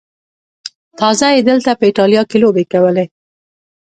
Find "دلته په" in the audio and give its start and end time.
1.49-1.83